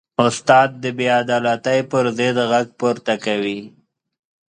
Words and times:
استاد 0.27 0.69
د 0.83 0.85
بېعدالتۍ 0.97 1.79
پر 1.91 2.05
ضد 2.17 2.37
غږ 2.51 2.67
پورته 2.79 3.13
کوي. 3.25 3.59